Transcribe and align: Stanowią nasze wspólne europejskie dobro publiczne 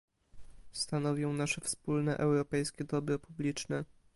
Stanowią 0.71 1.33
nasze 1.33 1.61
wspólne 1.61 2.17
europejskie 2.17 2.83
dobro 2.83 3.19
publiczne 3.19 3.85